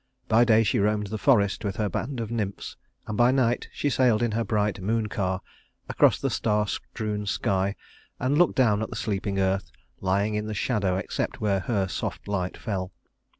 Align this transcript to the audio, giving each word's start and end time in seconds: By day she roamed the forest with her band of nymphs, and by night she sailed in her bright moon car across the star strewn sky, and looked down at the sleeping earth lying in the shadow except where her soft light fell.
By 0.27 0.45
day 0.45 0.63
she 0.63 0.79
roamed 0.79 1.05
the 1.13 1.19
forest 1.19 1.63
with 1.63 1.75
her 1.75 1.87
band 1.87 2.19
of 2.19 2.31
nymphs, 2.31 2.75
and 3.05 3.15
by 3.15 3.29
night 3.29 3.69
she 3.71 3.87
sailed 3.87 4.23
in 4.23 4.31
her 4.31 4.43
bright 4.43 4.81
moon 4.81 5.05
car 5.05 5.41
across 5.87 6.17
the 6.19 6.31
star 6.31 6.65
strewn 6.67 7.27
sky, 7.27 7.75
and 8.19 8.35
looked 8.35 8.55
down 8.55 8.81
at 8.81 8.89
the 8.89 8.95
sleeping 8.95 9.37
earth 9.39 9.71
lying 9.99 10.33
in 10.33 10.47
the 10.47 10.55
shadow 10.55 10.97
except 10.97 11.39
where 11.39 11.59
her 11.59 11.87
soft 11.87 12.27
light 12.27 12.57
fell. 12.57 12.91